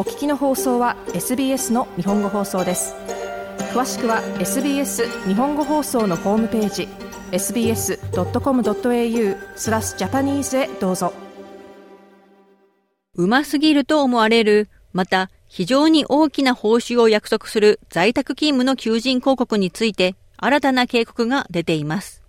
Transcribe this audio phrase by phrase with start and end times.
[0.00, 2.94] お聞きの放送は SBS の日本語放送です
[3.74, 6.88] 詳しくは SBS 日本語放送のホームページ
[7.32, 7.98] sbs.com.au
[9.56, 11.12] スラスジャパニーズへどうぞ
[13.14, 22.22] うますぎると思われる、また非常に大きな報酬を約束する在宅勤務の求人広告について新たな警告が出ています。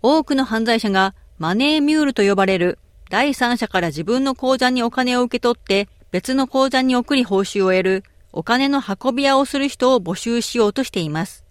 [0.00, 2.78] 多くの犯罪者がマネーミュールと呼ばれる
[3.10, 11.44] 第三者から自分の口座にお金を受け取って別の口座に送り報酬を得るお金の運び屋をする人を募集しようとしています。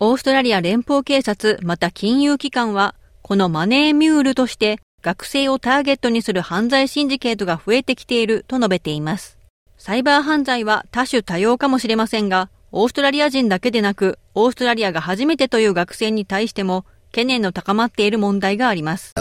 [0.00, 9.36] オーストラリア連邦警察また金融機関はこのマネーミュールとして学生をターゲットにする犯罪シンジケートが増えてきていると述べています。
[9.76, 19.14] サイバー犯罪は多種多様かもしれませんが、オーストラリア人だけでなく、オーストラリアが初めてという学生に対しても、懸念の高まっている問題があります。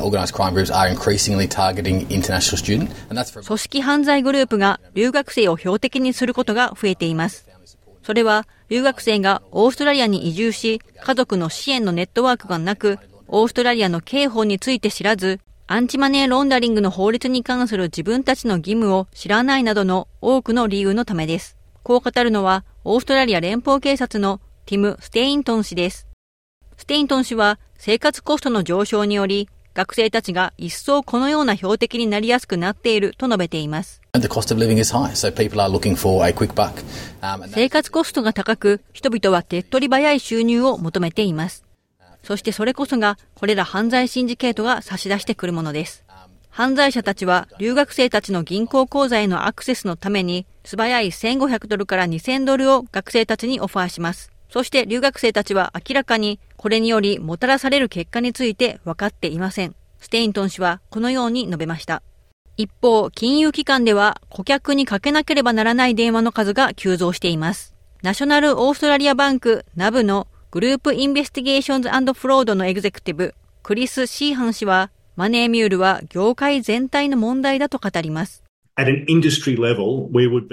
[3.45, 7.47] 組織犯罪グループが留学生を標的にすることが増えています。
[8.03, 21.57] それは、留学生がオーストラリアに移住し、家族の支援のネットワークがなく、オーストラリアの刑法について知らず、アンチマネーロンダリングの法律に関する自分たちの義務を知らないなどの多くの理由のためです。
[21.83, 26.07] こう語るのは、オーストラリア連邦警察のティム・ステイントン氏です。
[26.77, 34.01] ステイントン氏は、生活コストの上昇により、学生たちが一層このような標的になりやすくなっていると述べています。
[37.53, 41.63] 生活コストが高く、人々は手っ取り早い収入を求めています。
[42.23, 46.03] そしてそれこそが、これら犯罪シンジケートが差し出してくるものです。
[46.49, 54.31] 犯罪者たちは留学生たちの銀行口座へのアクセスのために素早い1500ドルから2000ドルを学生たちにオファーします。
[54.49, 59.75] そして留学生たちは明らかにこれによりもたらされる結果について分かっていません。
[59.99, 62.01] ステイントン氏はこのように述べました。
[62.55, 67.75] 一方、金融機関では顧客にかけなければならない電話の数が急増しています。
[68.01, 78.46] ナショナルオーストラリアバンクナブのグループインベスティゲーションズフロードのエグゼクティブ、クリス・シーハン氏は、マネーミュールは業界全体の問題だと語ります。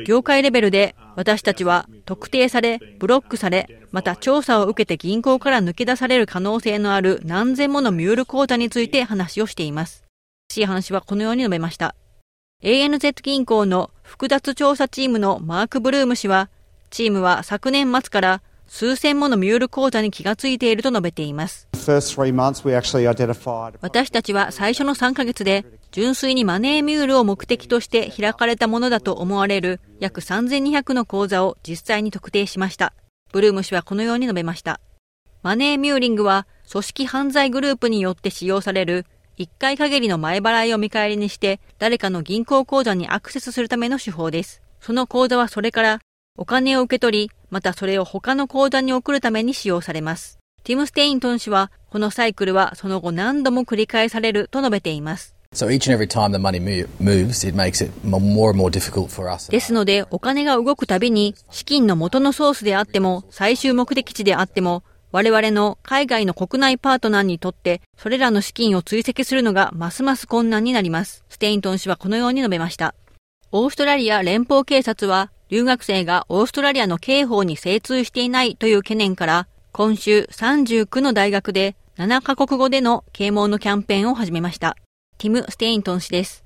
[0.07, 10.05] 業界レベルで私たちは特定され、ブロックされ、また調査を受けて銀行から抜け出される可能性のある何千ものミュール口座について話をしています。
[10.51, 11.95] シーハン氏はこのように述べました。
[12.63, 16.49] ANZ 銀行の複雑調査チームのマーク・ブルーム氏は、
[16.89, 21.69] チームは昨年末から数千ものミュール講座に気がついていると述べています。
[23.81, 32.95] 私たちは最初の3ヶ月で純粋にマネーミュールを目的として開かれたものだと思われる約3200の講座を実際に特定しました。
[33.33, 34.81] ブルーム氏はこのように述べました。
[35.43, 39.05] マネーミューリングは組織犯罪グループによって使用される
[39.39, 44.63] 1回限りの前払いを見返りにして誰かの銀行口座にアクセスするための手法です。
[44.81, 46.01] その口座はそれから
[46.37, 50.41] お金を受け取り、またそれを他の口座に送るために使用されます。
[50.65, 55.37] ティム・ステイントン氏は、このサイクルはその後何度も繰り返されると述べています。
[59.53, 71.25] ですので、お金が動くたびに、資金の元のソースであっても、最終目的地であっても、我々の海外の国内パートナーにとって、それらの資金を追跡するのがますます困難になります。
[71.29, 72.97] ステイントン氏はこのように述べました。
[73.53, 84.77] オーストラリア連邦警察は、留学生がオーストラリアの刑法に精通していないという懸念から、今週39の大学で7カ国語での啓蒙のキャンペーンを始めました。
[85.19, 86.45] ティム・ステイントン氏です。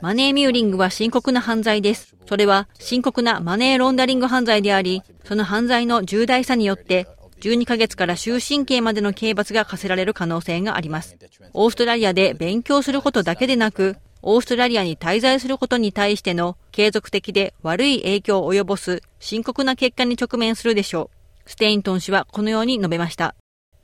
[0.00, 2.16] マネーミューリングは深刻な犯罪です。
[2.26, 7.06] それは深刻なマネーロンダリング犯罪であり、その犯罪の重大さによって
[7.42, 11.18] 12ヶ月から終身刑までの刑罰が課せられる可能性があります。
[11.52, 21.10] オーストラリアで勉強することだけでなく、オーストラリアに滞在することに対しての継続的で悪い影響を及ぼす深刻な結果に直面するでしょ
[21.46, 21.50] う。
[21.50, 23.34] ステイントン氏はこのように述べました。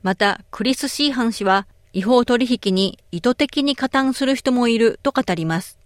[0.01, 5.79] また、クリス・シーハン氏は、違法取引に意図的に加担する人もいると語ります。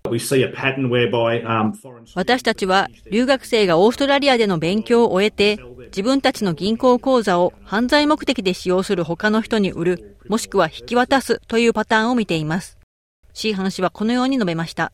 [2.14, 12.83] 私たちは留学生がオーストラリアでの勉強を終えて自分たちの銀行口座を犯罪目的で使用する他の人に売るもしくは引き渡すというパターンを見ています。
[13.34, 14.92] シーハン氏はこのように述べました。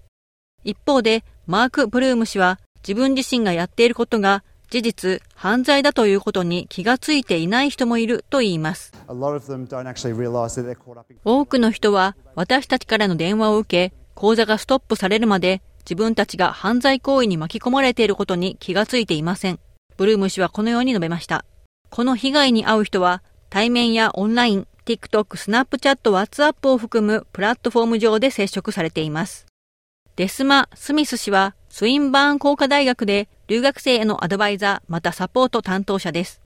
[0.63, 8.93] 一方で、マーク・ブルーム氏は自分自身がやっていることが事実、犯罪だということに気がついていない人もいると言います。
[11.25, 19.59] 多くの人は私たちからの電話を受け、口座がストップされるまで自分たちが犯罪行為に巻き込まれていることに気がついていません。
[19.97, 21.45] ブルーム氏はこのように述べました。
[21.89, 29.45] この被害に遭う人は対面やオンライン、TikTok、Snapchat、WhatsApp を含むプラットフォーム上で接触されています。
[30.15, 36.41] デスマ・スミス氏はスウィンバーン工科大学で留学生へのアドバイザーまたサポート担当者です。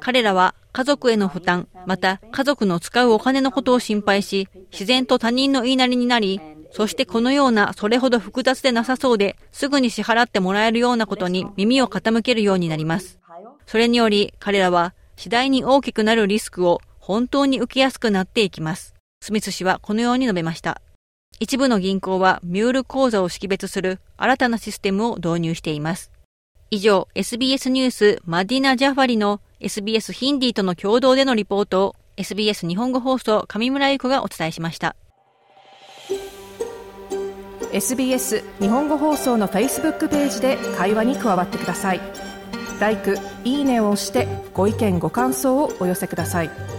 [0.00, 13.20] 彼らは家族への負担、また家族の使うお金のことを心配し、自然と他人の言いなりになり、そしてこのようなそれほど複雑でなさそうですぐに支払ってもらえるようなことに耳を傾けるようになります。
[13.66, 18.94] それにより彼らは次第に大きくなるリスクを本当に受けやすくなっていきます。
[19.20, 20.80] スミス氏はこのように述べました。
[21.40, 26.10] 一部の銀行はミュール口座を識別する新たなシステムを導入しています。
[26.70, 34.96] 以上、SBS ニュースマディナ・ジャファリの SBS ヒンディとの共同でのリポートを SBS 日本語放送上村ゆ子がお伝えしました。
[37.72, 42.33] SBS 日本語放送の Facebook ページで会話に加わってください。
[42.84, 46.73] L i いいねを押してご意見ご感想をお寄せください。